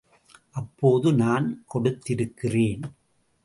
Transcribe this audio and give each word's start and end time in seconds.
அப்போது 0.51 1.13
நான் 1.13 1.63
கொடுத்திருக்கிறேன். 1.73 2.81